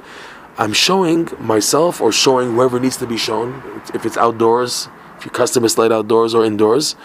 I'm 0.57 0.73
showing 0.73 1.29
myself 1.38 2.00
or 2.00 2.11
showing 2.11 2.55
whoever 2.55 2.81
needs 2.81 2.97
to 2.97 3.07
be 3.07 3.17
shown. 3.17 3.62
If 3.95 4.05
it's 4.05 4.17
outdoors, 4.17 4.88
if 5.17 5.25
your 5.25 5.33
customers 5.33 5.79
light 5.79 5.93
outdoors 5.93 6.35
or 6.35 6.45
indoors, 6.45 6.97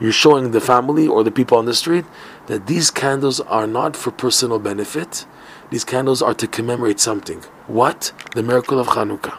you're 0.00 0.12
showing 0.12 0.50
the 0.50 0.60
family 0.60 1.06
or 1.06 1.22
the 1.24 1.30
people 1.30 1.56
on 1.56 1.64
the 1.64 1.74
street 1.74 2.04
that 2.46 2.66
these 2.66 2.90
candles 2.90 3.40
are 3.40 3.66
not 3.66 3.96
for 3.96 4.10
personal 4.10 4.58
benefit. 4.58 5.24
These 5.70 5.84
candles 5.84 6.20
are 6.20 6.34
to 6.34 6.46
commemorate 6.46 7.00
something. 7.00 7.40
What? 7.66 8.12
The 8.34 8.42
miracle 8.42 8.78
of 8.78 8.88
Chanukah. 8.88 9.38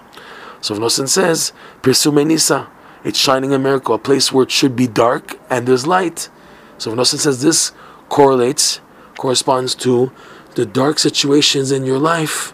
So 0.61 0.75
Nosson 0.75 1.07
says, 1.07 1.53
Pirsume 1.81 2.25
Nisa, 2.25 2.67
it's 3.03 3.19
shining 3.19 3.53
a 3.53 3.59
miracle, 3.59 3.95
a 3.95 3.99
place 3.99 4.31
where 4.31 4.43
it 4.43 4.51
should 4.51 4.75
be 4.75 4.87
dark 4.87 5.37
and 5.49 5.67
there's 5.67 5.85
light. 5.85 6.29
So 6.77 6.93
Nosson 6.93 7.19
says 7.19 7.41
this 7.41 7.71
correlates, 8.09 8.81
corresponds 9.17 9.75
to 9.75 10.11
the 10.57 10.65
dark 10.65 10.97
situations 10.97 11.71
in 11.71 11.85
your 11.85 11.99
life 11.99 12.51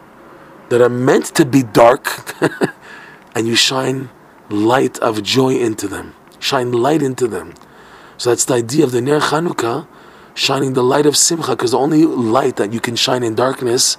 that 0.67 0.81
are 0.81 0.89
meant 0.89 1.23
to 1.35 1.45
be 1.45 1.63
dark, 1.63 2.35
and 3.35 3.47
you 3.47 3.55
shine 3.55 4.09
light 4.49 4.99
of 4.99 5.23
joy 5.23 5.55
into 5.55 5.87
them. 5.87 6.13
Shine 6.37 6.73
light 6.73 7.01
into 7.01 7.27
them. 7.29 7.53
So 8.17 8.29
that's 8.29 8.43
the 8.43 8.55
idea 8.55 8.83
of 8.83 8.91
the 8.91 8.99
Ner 8.99 9.21
Chanukah, 9.21 9.87
shining 10.35 10.73
the 10.73 10.83
light 10.83 11.05
of 11.05 11.15
Simcha, 11.15 11.51
because 11.51 11.71
the 11.71 11.79
only 11.79 12.03
light 12.05 12.57
that 12.57 12.73
you 12.73 12.81
can 12.81 12.97
shine 12.97 13.23
in 13.23 13.35
darkness 13.35 13.97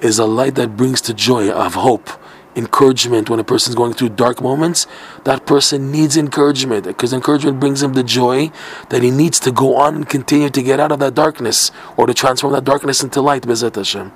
is 0.00 0.18
a 0.18 0.26
light 0.26 0.54
that 0.56 0.76
brings 0.76 1.00
to 1.00 1.14
joy, 1.14 1.50
of 1.50 1.72
hope, 1.72 2.10
encouragement. 2.58 3.30
When 3.30 3.40
a 3.40 3.44
person 3.44 3.70
is 3.70 3.76
going 3.76 3.94
through 3.94 4.10
dark 4.10 4.42
moments, 4.42 4.86
that 5.24 5.46
person 5.46 5.90
needs 5.90 6.16
encouragement, 6.16 6.84
because 6.84 7.12
encouragement 7.12 7.60
brings 7.60 7.82
him 7.82 7.94
the 7.94 8.02
joy 8.02 8.50
that 8.90 9.02
he 9.02 9.10
needs 9.10 9.40
to 9.40 9.52
go 9.52 9.76
on 9.76 9.94
and 9.94 10.08
continue 10.08 10.50
to 10.50 10.62
get 10.62 10.80
out 10.80 10.92
of 10.92 10.98
that 10.98 11.14
darkness, 11.14 11.70
or 11.96 12.06
to 12.06 12.12
transform 12.12 12.52
that 12.52 12.64
darkness 12.64 13.02
into 13.02 13.22
light, 13.22 13.42
Bezat 13.44 13.76
Hashem. 13.76 14.12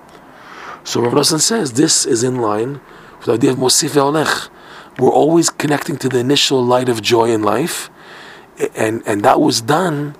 So 0.84 1.00
Rav 1.00 1.12
Nosson 1.12 1.40
says 1.40 1.74
this 1.74 2.04
is 2.04 2.24
in 2.24 2.36
line 2.36 2.80
with 3.18 3.26
the 3.26 3.32
idea 3.34 3.52
of 3.52 3.58
Mosif 3.58 3.90
Ve'olech. 3.90 4.50
We're 4.98 5.08
always 5.08 5.48
connecting 5.48 5.96
to 5.98 6.08
the 6.08 6.18
initial 6.18 6.62
light 6.62 6.88
of 6.88 7.00
joy 7.00 7.30
in 7.30 7.42
life, 7.42 7.88
and 8.74 9.02
and 9.06 9.22
that 9.22 9.40
was 9.40 9.62
done, 9.62 10.16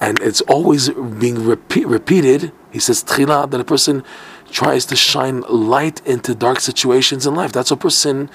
and 0.00 0.18
it's 0.20 0.40
always 0.42 0.88
being 0.88 1.44
repeat, 1.44 1.86
repeated. 1.86 2.52
He 2.70 2.78
says 2.78 3.02
tchila 3.02 3.50
that 3.50 3.60
a 3.60 3.64
person 3.64 4.04
tries 4.50 4.86
to 4.86 4.96
shine 4.96 5.42
light 5.42 6.04
into 6.06 6.34
dark 6.34 6.60
situations 6.60 7.26
in 7.26 7.34
life. 7.34 7.52
That's 7.52 7.70
a 7.70 7.76
person 7.76 8.30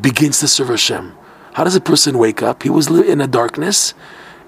begins 0.00 0.40
to 0.40 0.48
serve 0.48 0.68
Hashem. 0.68 1.14
How 1.54 1.64
does 1.64 1.74
a 1.74 1.80
person 1.80 2.18
wake 2.18 2.42
up? 2.42 2.62
He 2.62 2.70
was 2.70 2.88
in 2.88 3.20
a 3.20 3.26
darkness, 3.26 3.94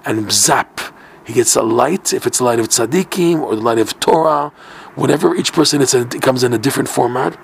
and 0.05 0.31
zap, 0.31 0.79
he 1.25 1.33
gets 1.33 1.55
a 1.55 1.61
light. 1.61 2.13
If 2.13 2.25
it's 2.25 2.37
the 2.37 2.45
light 2.45 2.59
of 2.59 2.69
tzaddikim 2.69 3.41
or 3.41 3.55
the 3.55 3.61
light 3.61 3.79
of 3.79 3.99
Torah, 3.99 4.49
whatever 4.95 5.35
each 5.35 5.53
person 5.53 5.81
is, 5.81 5.93
it 5.93 6.21
comes 6.21 6.43
in 6.43 6.53
a 6.53 6.57
different 6.57 6.89
format. 6.89 7.37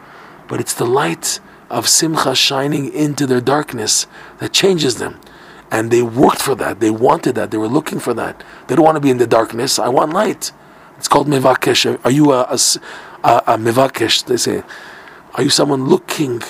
But 0.48 0.60
it's 0.60 0.74
the 0.74 0.86
light 0.86 1.40
of 1.70 1.88
simcha 1.88 2.36
shining 2.36 2.92
into 2.94 3.28
their 3.28 3.42
darkness 3.42 4.08
that 4.40 4.54
changes 4.54 4.96
them 4.96 5.20
and 5.72 5.92
they 5.92 6.02
worked 6.02 6.42
for 6.42 6.56
that. 6.56 6.80
They 6.80 6.90
wanted 6.90 7.36
that. 7.36 7.52
They 7.52 7.58
were 7.58 7.68
looking 7.68 8.00
for 8.00 8.14
that. 8.14 8.44
They 8.68 8.76
don't 8.76 8.86
want 8.86 8.96
to 8.96 9.02
be 9.02 9.10
in 9.10 9.18
the 9.18 9.28
darkness. 9.28 9.80
I 9.80 9.90
want 9.90 10.14
light. 10.14 10.52
It's 10.98 11.08
called 11.08 11.28
mevakesh. 11.28 12.00
Are 12.04 12.12
you 12.12 12.32
a, 12.32 12.44
a, 12.44 12.60
a, 13.28 13.58
mevakesh? 13.58 14.26
They 14.26 14.38
say, 14.38 14.64
are 15.36 15.44
you 15.44 15.50
someone 15.50 15.86
looking 15.86 16.42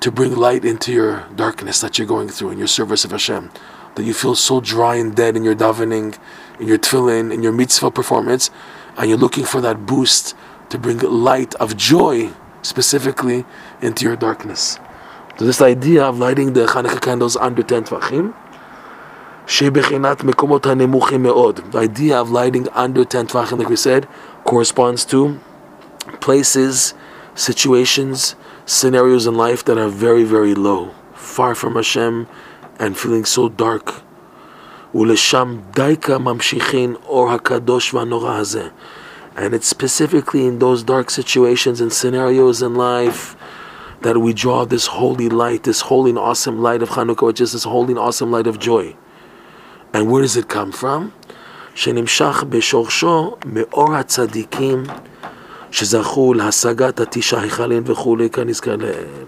to 0.00 0.10
bring 0.10 0.34
light 0.34 0.64
into 0.64 0.92
your 0.92 1.26
darkness 1.36 1.80
that 1.80 1.98
you're 1.98 2.06
going 2.06 2.28
through 2.28 2.50
in 2.50 2.58
your 2.58 2.66
service 2.66 3.04
of 3.04 3.10
Hashem? 3.10 3.50
That 3.94 4.04
you 4.04 4.14
feel 4.14 4.34
so 4.34 4.60
dry 4.60 4.96
and 4.96 5.14
dead 5.14 5.36
in 5.36 5.44
your 5.44 5.54
davening, 5.54 6.18
in 6.58 6.66
your 6.66 6.78
tefillin, 6.78 7.32
in 7.32 7.42
your 7.42 7.52
mitzvah 7.52 7.90
performance, 7.90 8.50
and 8.96 9.08
you're 9.08 9.18
looking 9.18 9.44
for 9.44 9.60
that 9.60 9.84
boost 9.84 10.34
to 10.70 10.78
bring 10.78 10.98
light 10.98 11.54
of 11.56 11.76
joy 11.76 12.30
specifically 12.62 13.44
into 13.82 14.04
your 14.06 14.16
darkness. 14.16 14.78
So 15.38 15.44
this 15.44 15.60
idea 15.60 16.04
of 16.04 16.18
lighting 16.18 16.54
the 16.54 16.66
Hanukkah 16.66 17.00
candles 17.00 17.36
under 17.36 17.62
10 17.62 17.84
tvachim, 17.84 18.34
the 21.72 21.78
idea 21.78 22.20
of 22.20 22.30
lighting 22.30 22.68
under 22.70 23.04
10 23.04 23.26
tvachim, 23.26 23.58
like 23.58 23.68
we 23.68 23.76
said, 23.76 24.08
corresponds 24.44 25.04
to 25.06 25.40
places, 26.19 26.93
situations, 27.35 28.35
scenarios 28.65 29.27
in 29.27 29.35
life 29.35 29.63
that 29.65 29.77
are 29.77 29.89
very, 29.89 30.23
very 30.23 30.53
low, 30.53 30.91
far 31.13 31.55
from 31.55 31.75
Hashem, 31.75 32.27
and 32.79 32.97
feeling 32.97 33.25
so 33.25 33.49
dark. 33.49 34.01
ולשם 34.95 35.57
דייקה 35.75 36.17
ממשיכין 36.17 36.95
אור 37.05 37.31
הקדוש 37.31 37.93
והנורא 37.93 38.35
הזה. 38.37 38.67
And 39.35 39.53
it's 39.53 39.67
specifically 39.67 40.47
in 40.47 40.59
those 40.59 40.81
dark 40.81 41.09
situations 41.09 41.79
and 41.79 41.93
scenarios 41.93 42.61
in 42.61 42.73
life 42.73 43.35
that 44.01 44.17
we 44.17 44.33
draw 44.33 44.65
this 44.65 44.87
holy 44.87 45.29
light, 45.29 45.63
this 45.63 45.81
holy 45.81 46.09
and 46.09 46.19
awesome 46.19 46.61
light 46.61 46.81
of 46.81 46.89
Hanukkah, 46.89 47.27
which 47.27 47.41
is 47.41 47.51
this 47.53 47.63
holy 47.63 47.91
and 47.91 47.99
awesome 47.99 48.31
light 48.31 48.47
of 48.47 48.57
joy. 48.59 48.95
And 49.93 50.09
where 50.11 50.21
does 50.21 50.37
it 50.37 50.47
come 50.47 50.71
from? 50.71 51.11
שנמשך 51.75 52.43
בשורשו 52.49 53.35
מאור 53.45 53.95
הצדיקים 53.95 54.83
שזכו 55.71 56.33
להשגת 56.33 56.99
התשעה 56.99 57.41
היכלים 57.41 57.83
וכולי 57.85 58.29
כנזכר 58.29 58.75
להם. 58.75 59.25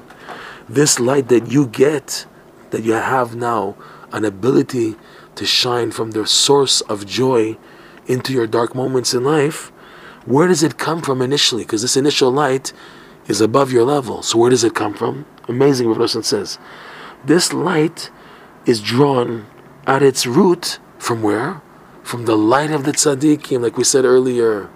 This 0.74 1.00
light 1.00 1.28
that 1.30 1.52
you 1.52 1.66
get, 1.66 2.26
that 2.72 2.84
you 2.84 2.94
have 2.94 3.36
now, 3.36 3.76
an 4.12 4.24
ability 4.26 4.96
to 5.36 5.46
shine 5.46 5.92
from 5.92 6.12
the 6.12 6.26
source 6.28 6.82
of 6.82 7.06
joy 7.06 7.58
into 8.08 8.34
your 8.34 8.48
dark 8.48 8.76
moments 8.76 9.14
in 9.14 9.24
life, 9.24 9.72
where 10.26 10.48
does 10.48 10.64
it 10.64 10.78
come 10.78 11.02
from 11.02 11.22
initially? 11.22 11.64
Because 11.64 11.82
this 11.82 11.98
initial 11.98 12.32
light 12.32 12.74
is 13.28 13.42
above 13.42 13.72
your 13.72 13.84
level. 13.84 14.22
So 14.22 14.38
where 14.40 14.50
does 14.50 14.64
it 14.64 14.76
come 14.76 14.94
from? 14.94 15.26
Amazing, 15.48 15.88
Rav 15.88 15.98
Nosson 15.98 16.24
says. 16.24 16.60
This 17.26 17.54
light 17.54 18.10
is 18.66 18.82
drawn 18.82 19.46
at 19.88 20.02
its 20.04 20.26
root 20.26 20.80
from 20.98 21.22
where? 21.22 21.62
From 22.04 22.26
the 22.26 22.38
light 22.38 22.72
of 22.72 22.84
the 22.84 22.92
tzaddikim, 22.92 23.62
like 23.62 23.78
we 23.78 23.84
said 23.84 24.06
earlier. 24.06 24.70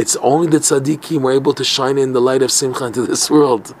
It's 0.00 0.16
only 0.22 0.48
the 0.48 0.60
tzaddikim 0.60 1.20
were 1.20 1.32
able 1.32 1.52
to 1.52 1.62
shine 1.62 1.98
in 1.98 2.14
the 2.14 2.22
light 2.22 2.40
of 2.40 2.50
simcha 2.50 2.86
into 2.86 3.02
this 3.02 3.30
world. 3.30 3.74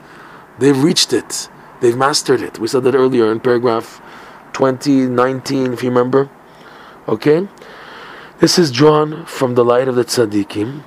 They've 0.58 0.76
reached 0.76 1.14
it. 1.14 1.48
They've 1.80 1.96
mastered 1.96 2.42
it. 2.42 2.58
We 2.58 2.68
said 2.68 2.84
that 2.84 2.94
earlier 2.94 3.32
in 3.32 3.40
paragraph 3.40 4.02
2019, 4.52 5.72
if 5.72 5.82
you 5.82 5.88
remember. 5.88 6.28
Okay? 7.08 7.48
This 8.38 8.58
is 8.58 8.70
drawn 8.70 9.24
from 9.24 9.54
the 9.54 9.64
light 9.64 9.88
of 9.88 9.94
the 9.94 10.04
tzaddikim, 10.04 10.82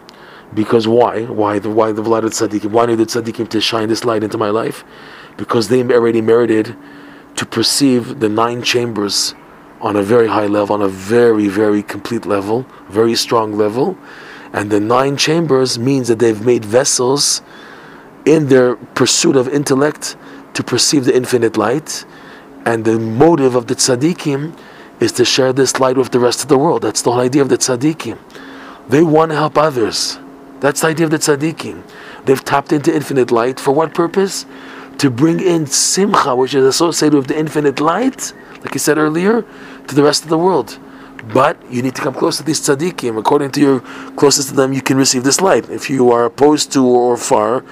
because 0.53 0.87
why? 0.87 1.23
Why 1.23 1.57
the 1.57 1.71
why 1.71 1.93
the 1.93 2.03
light 2.03 2.25
of 2.25 2.29
the 2.29 2.47
tzaddikim? 2.47 2.69
Why 2.69 2.85
did 2.85 2.99
the 2.99 3.07
tzaddikim 3.07 3.49
to 3.49 3.59
shine 3.59 3.89
this 3.89 4.05
light 4.05 4.23
into 4.23 4.37
my 4.37 4.51
life? 4.51 4.83
Because 5.37 5.67
they 5.69 5.81
already 5.81 6.21
merited 6.21 6.75
to 7.37 7.45
perceive 7.47 8.19
the 8.19 8.29
nine 8.29 8.61
chambers 8.61 9.33
on 9.81 9.95
a 9.95 10.03
very 10.03 10.27
high 10.27 10.45
level, 10.45 10.75
on 10.75 10.83
a 10.83 10.87
very 10.87 11.47
very 11.47 11.81
complete 11.81 12.27
level, 12.27 12.67
very 12.87 13.15
strong 13.15 13.57
level, 13.57 13.97
and 14.53 14.72
the 14.72 14.79
nine 14.79 15.17
chambers 15.17 15.79
means 15.79 16.07
that 16.07 16.19
they've 16.19 16.45
made 16.45 16.63
vessels 16.63 17.41
in 18.25 18.48
their 18.48 18.75
pursuit 18.75 19.36
of 19.36 19.50
intellect 19.50 20.15
to 20.53 20.63
perceive 20.63 21.05
the 21.05 21.15
infinite 21.15 21.57
light, 21.57 22.05
and 22.65 22.86
the 22.86 23.00
motive 23.00 23.55
of 23.55 23.67
the 23.67 23.75
tzaddikim 23.75 24.57
is 25.00 25.12
to 25.12 25.25
share 25.25 25.51
this 25.51 25.79
light 25.79 25.98
with 25.98 26.12
the 26.12 26.19
rest 26.19 26.43
of 26.43 26.48
the 26.48 26.57
world. 26.57 26.83
That's 26.83 27.01
the 27.01 27.12
whole 27.12 27.19
idea 27.19 27.41
of 27.41 27.50
the 27.50 27.57
tzaddikim. 27.57 28.17
They 28.88 29.01
want 29.01 29.31
to 29.31 29.36
help 29.36 29.57
others. 29.57 30.19
That's 30.60 30.81
the 30.81 30.88
idea 30.88 31.05
of 31.05 31.12
the 31.12 31.17
tzaddikim. 31.17 31.83
They've 32.25 32.43
tapped 32.43 32.72
into 32.72 32.93
infinite 32.93 33.31
light. 33.31 33.60
For 33.60 33.72
what 33.72 33.93
purpose? 33.93 34.45
To 35.00 35.10
bring 35.10 35.39
in 35.39 35.65
simcha, 35.65 36.36
which 36.36 36.53
is 36.53 36.63
associated 36.63 37.17
with 37.17 37.27
the 37.27 37.38
infinite 37.38 37.81
light, 37.81 38.31
like 38.62 38.74
I 38.74 38.77
said 38.77 38.98
earlier, 38.98 39.43
to 39.88 39.95
the 39.95 40.03
rest 40.03 40.24
of 40.24 40.29
the 40.29 40.38
world. 40.38 40.79
But 41.32 41.58
you 41.72 41.82
need 41.82 41.96
to 41.96 42.01
come 42.01 42.13
close 42.13 42.38
to 42.38 42.44
these 42.44 42.60
tzaddikim. 42.60 43.18
According 43.18 43.51
to 43.51 43.62
your 43.62 43.80
closest 44.15 44.50
to 44.50 44.56
them, 44.56 44.74
you 44.74 44.82
can 44.82 44.98
receive 44.98 45.24
this 45.24 45.39
light. 45.39 45.70
If 45.70 45.89
you 45.89 46.12
are 46.12 46.25
opposed 46.25 46.72
to 46.74 46.86
or 46.86 47.15
far, 47.15 47.63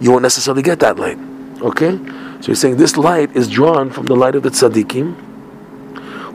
you 0.00 0.10
won't 0.10 0.22
necessarily 0.22 0.62
get 0.62 0.80
that 0.80 0.98
light. 0.98 1.18
Okay? 1.62 1.98
So 2.40 2.48
he's 2.48 2.60
saying 2.60 2.76
this 2.76 2.96
light 2.96 3.34
is 3.34 3.48
drawn 3.48 3.90
from 3.90 4.06
the 4.06 4.14
light 4.14 4.34
of 4.34 4.42
the 4.42 4.50
tzaddikim, 4.50 5.14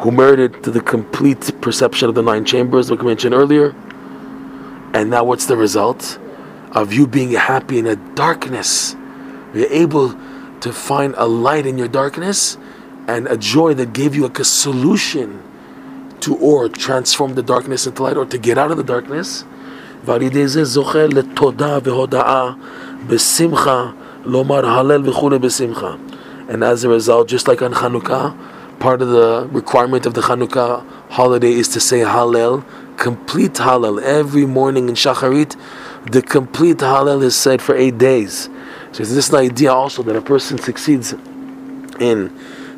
who 0.01 0.11
merited 0.11 0.63
to 0.63 0.71
the 0.71 0.81
complete 0.81 1.61
perception 1.61 2.09
of 2.09 2.15
the 2.15 2.23
nine 2.23 2.43
chambers, 2.43 2.89
like 2.89 3.01
we 3.01 3.07
mentioned 3.07 3.33
earlier. 3.33 3.75
And 4.93 5.09
now, 5.09 5.23
what's 5.23 5.45
the 5.45 5.57
result 5.57 6.19
of 6.71 6.91
you 6.91 7.07
being 7.07 7.31
happy 7.31 7.79
in 7.79 7.87
a 7.87 7.95
darkness? 7.95 8.95
You're 9.53 9.71
able 9.71 10.15
to 10.61 10.73
find 10.73 11.13
a 11.17 11.27
light 11.27 11.65
in 11.65 11.77
your 11.77 11.87
darkness 11.87 12.57
and 13.07 13.27
a 13.27 13.37
joy 13.37 13.73
that 13.75 13.93
gave 13.93 14.15
you 14.15 14.25
a 14.25 14.43
solution 14.43 15.41
to 16.23 16.35
or 16.37 16.69
transform 16.69 17.35
the 17.35 17.43
darkness 17.43 17.85
into 17.85 18.01
light 18.01 18.15
or 18.15 18.25
to 18.25 18.37
get 18.37 18.57
out 18.57 18.71
of 18.71 18.77
the 18.77 18.83
darkness. 18.83 19.43
And 20.05 20.23
as 26.63 26.83
a 26.83 26.89
result, 26.89 27.27
just 27.27 27.47
like 27.47 27.61
on 27.61 27.73
Hanukkah, 27.73 28.79
part 28.79 29.01
of 29.01 29.09
the 29.09 29.49
requirement 29.51 30.05
of 30.05 30.13
the 30.13 30.21
Hanukkah 30.21 30.85
holiday 31.09 31.51
is 31.51 31.67
to 31.69 31.79
say 31.79 31.99
Hallel, 31.99 32.65
complete 32.97 33.53
Hallel. 33.53 34.01
Every 34.01 34.45
morning 34.45 34.87
in 34.87 34.95
Shacharit, 34.95 35.57
the 36.09 36.21
complete 36.21 36.77
Hallel 36.77 37.21
is 37.21 37.35
said 37.35 37.61
for 37.61 37.75
eight 37.75 37.97
days. 37.97 38.49
So 38.93 39.03
this 39.03 39.29
an 39.29 39.35
idea 39.35 39.73
also 39.73 40.03
that 40.03 40.15
a 40.15 40.21
person 40.21 40.57
succeeds 40.57 41.13
in 41.99 42.31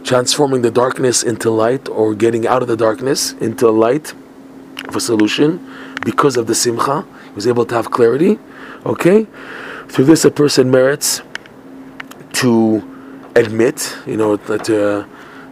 transforming 0.05 0.61
the 0.61 0.71
darkness 0.71 1.23
into 1.23 1.49
light 1.49 1.89
or 1.89 2.13
getting 2.13 2.47
out 2.47 2.61
of 2.61 2.67
the 2.67 2.77
darkness 2.77 3.33
into 3.33 3.69
light 3.69 4.13
of 4.87 4.95
a 4.95 5.01
solution 5.01 5.59
because 6.05 6.37
of 6.37 6.45
the 6.45 6.53
Simcha. 6.53 7.05
He 7.25 7.31
was 7.31 7.47
able 7.47 7.65
to 7.65 7.75
have 7.75 7.89
clarity. 7.89 8.39
Okay? 8.85 9.25
Through 9.87 10.05
this, 10.05 10.23
a 10.23 10.31
person 10.31 10.69
merits 10.69 11.21
to 12.33 13.31
admit, 13.35 13.97
you 14.05 14.15
know, 14.15 14.37
to 14.37 15.07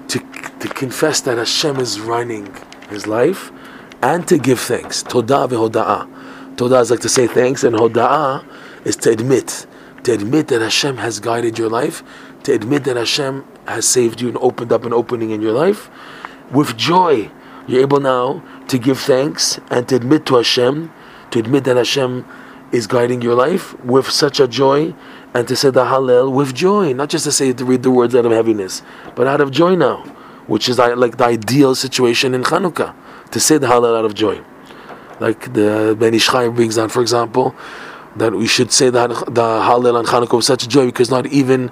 to, 0.08 0.20
to 0.60 0.68
confess 0.70 1.22
that 1.22 1.38
Hashem 1.38 1.78
is 1.78 2.00
running 2.00 2.54
his 2.90 3.08
life 3.08 3.52
and 4.02 4.28
to 4.28 4.38
give 4.38 4.60
thanks. 4.60 5.02
Todah 5.02 5.50
vehoda'ah. 5.50 6.56
Todah 6.56 6.82
is 6.82 6.92
like 6.92 7.00
to 7.00 7.10
say 7.10 7.26
thanks, 7.26 7.64
and 7.64 7.76
hoda'ah 7.76 8.46
is 8.86 8.96
to 8.98 9.10
admit. 9.10 9.66
To 10.04 10.12
admit 10.12 10.50
that 10.50 10.62
Hashem 10.62 10.98
has 10.98 11.20
guided 11.20 11.58
your 11.58 11.70
life, 11.70 12.04
to 12.44 12.54
admit 12.54 12.84
that 12.84 12.98
Hashem 12.98 13.46
has 13.68 13.88
saved 13.88 14.22
you 14.22 14.28
and 14.28 14.38
opened 14.38 14.72
up 14.72 14.86
an 14.86 14.94
opening 14.94 15.32
in 15.32 15.42
your 15.42 15.54
life. 15.54 15.90
With 16.52 16.78
joy, 16.78 17.32
you're 17.68 17.82
able 17.82 18.00
now 18.00 18.44
to 18.68 18.78
give 18.78 19.00
thanks 19.00 19.60
and 19.70 19.88
to 19.90 19.96
admit 19.96 20.26
to 20.28 20.36
Hashem, 20.36 20.92
to 21.32 21.40
admit 21.40 21.64
that 21.66 21.78
Hashem 21.78 22.26
is 22.72 22.88
guiding 22.88 23.22
your 23.22 23.36
life 23.36 23.80
with 23.86 24.10
such 24.10 24.40
a 24.40 24.48
joy 24.48 24.94
and 25.34 25.48
to 25.48 25.56
say 25.56 25.70
the 25.70 25.86
Hallel 25.86 26.34
with 26.34 26.54
joy, 26.54 26.94
not 26.94 27.10
just 27.10 27.24
to 27.26 27.32
say 27.32 27.54
to 27.54 27.66
read 27.66 27.84
the 27.84 27.92
words 27.92 28.16
out 28.16 28.26
of 28.26 28.32
heaviness, 28.32 28.82
but 29.16 29.28
out 29.28 29.42
of 29.42 29.52
joy 29.52 29.76
now, 29.76 29.98
which 30.48 30.68
is 30.68 30.78
like 30.78 31.18
the 31.18 31.24
ideal 31.24 31.76
situation 31.76 32.34
in 32.34 32.44
Chanukah, 32.44 32.94
to 33.32 33.40
say 33.40 33.58
the 33.58 33.68
Hallel 33.68 33.98
out 33.98 34.06
of 34.06 34.14
joy. 34.14 34.44
Like 35.20 35.54
the 35.54 35.96
Ben 35.98 36.14
Ish 36.14 36.28
Chai 36.28 36.50
brings 36.50 36.76
down, 36.76 36.90
for 36.90 37.02
example, 37.02 37.56
that 38.16 38.34
we 38.34 38.48
should 38.48 38.72
say 38.72 38.90
the, 38.90 39.08
the 39.08 39.42
Hallel 39.42 39.96
on 39.96 40.06
Chanukah 40.06 40.36
with 40.36 40.46
such 40.46 40.68
joy 40.68 40.88
because 40.88 41.10
not 41.10 41.28
even 41.28 41.72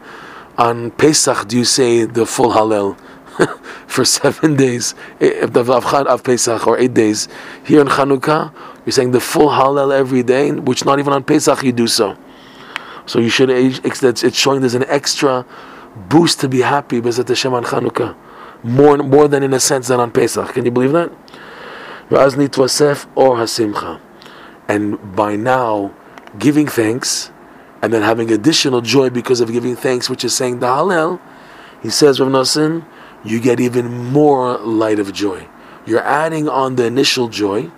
on 0.58 0.92
Pesach 0.92 1.48
do 1.48 1.58
you 1.58 1.66
say 1.66 2.06
the 2.06 2.26
full 2.26 2.52
Hallel. 2.52 2.98
for 3.88 4.06
seven 4.06 4.56
days, 4.56 4.94
eh, 5.20 5.32
eh, 5.42 5.46
the 5.46 5.64
Avchad 5.64 6.06
of 6.06 6.24
Pesach 6.24 6.68
or 6.68 6.78
eight 6.78 6.94
days. 6.94 7.28
Here 7.64 7.82
in 7.82 7.88
Chanukah, 7.88 8.54
you're 8.86 8.94
saying 8.94 9.12
the 9.12 9.20
full 9.20 9.50
Hallel 9.50 9.94
every 9.94 10.24
day, 10.24 10.52
which 10.52 10.86
not 10.86 11.00
even 11.00 11.14
on 11.14 11.24
Pesach 11.24 11.64
you 11.64 11.72
do 11.72 11.88
so. 11.88 12.18
So 13.06 13.20
you 13.20 13.30
should, 13.30 13.50
it's 13.50 14.38
showing 14.38 14.62
there's 14.62 14.76
an 14.76 14.86
extra 14.88 15.46
boost 16.10 16.40
to 16.42 16.48
be 16.48 16.62
happy 16.62 17.02
Bezat 17.02 17.28
Hashem 17.28 17.54
on 17.54 17.64
Chanukah. 17.64 18.16
More, 18.64 18.98
more 18.98 19.28
than 19.28 19.44
in 19.44 19.54
a 19.54 19.60
sense 19.60 19.88
than 19.88 20.00
on 20.00 20.12
Pesach. 20.12 20.54
Can 20.54 20.66
you 20.66 20.72
believe 20.72 20.92
that? 20.92 21.12
or 22.12 23.38
Hasimcha. 23.38 24.00
And 24.68 25.16
by 25.16 25.36
now, 25.36 25.94
giving 26.38 26.68
thanks, 26.68 27.32
and 27.82 27.92
then 27.92 28.02
having 28.02 28.32
additional 28.32 28.82
joy 28.82 29.10
because 29.10 29.42
of 29.42 29.52
giving 29.52 29.76
thanks, 29.76 30.10
which 30.10 30.24
is 30.24 30.36
saying 30.36 30.60
the 30.60 30.68
Hallel, 30.68 31.20
he 31.82 31.90
says, 31.90 32.20
Rav 32.20 32.30
Nosson, 32.30 32.86
you 33.24 33.40
get 33.40 33.60
even 33.60 34.12
more 34.12 34.58
light 34.60 35.00
of 35.00 35.12
joy. 35.14 35.48
You're 35.86 36.04
adding 36.04 36.48
on 36.48 36.76
the 36.76 36.86
initial 36.86 37.28
joy, 37.28 37.72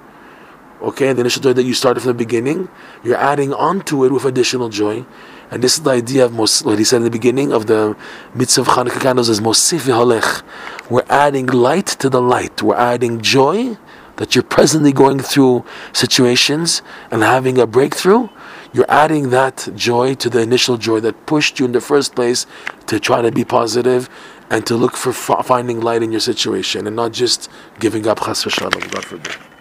okay, 0.82 1.14
the 1.14 1.22
initial 1.22 1.42
joy 1.42 1.54
that 1.54 1.64
you 1.64 1.74
started 1.74 2.02
from 2.02 2.10
the 2.10 2.14
beginning, 2.26 2.68
you're 3.04 3.18
adding 3.18 3.54
onto 3.54 4.04
it 4.04 4.12
with 4.12 4.26
additional 4.26 4.70
joy. 4.70 5.06
And 5.50 5.64
this 5.64 5.78
is 5.78 5.84
the 5.84 5.92
idea 5.92 6.26
of 6.26 6.34
mos- 6.34 6.64
what 6.64 6.80
he 6.80 6.84
said 6.84 6.98
in 6.98 7.04
the 7.04 7.12
beginning 7.12 7.54
of 7.54 7.68
the 7.68 7.96
mitzvah 8.34 8.62
of 8.62 8.68
Hanukkah 8.70 9.00
candles 9.00 9.30
is 9.30 9.40
Mosif 9.40 9.82
Halech. 9.82 10.44
We're 10.90 11.06
adding 11.10 11.46
light 11.46 11.88
to 11.88 12.10
the 12.10 12.22
light. 12.22 12.62
We're 12.62 12.76
adding 12.76 13.22
joy 13.22 13.78
that 14.18 14.36
you're 14.36 14.44
presently 14.44 14.92
going 14.92 15.20
through 15.20 15.64
situations 15.92 16.82
and 17.12 17.22
having 17.22 17.58
a 17.58 17.68
breakthrough. 17.68 18.30
You're 18.74 18.90
adding 18.90 19.30
that 19.30 19.70
joy 19.76 20.16
to 20.16 20.30
the 20.30 20.40
initial 20.40 20.78
joy 20.78 21.00
that 21.02 21.28
pushed 21.28 21.60
you 21.60 21.66
in 21.66 21.74
the 21.74 21.82
first 21.82 22.16
place 22.16 22.48
to 22.88 23.00
try 23.00 23.22
to 23.22 23.32
be 23.32 23.46
positive 23.46 24.10
and 24.50 24.66
to 24.66 24.76
look 24.76 24.96
for 24.96 25.12
f- 25.12 25.46
finding 25.46 25.80
light 25.80 26.02
in 26.02 26.12
your 26.12 26.22
situation 26.22 26.88
and 26.88 26.96
not 26.96 27.14
just 27.14 27.52
giving 27.80 28.08
up 28.08 28.20
God 28.92 29.06
forbid. 29.06 29.53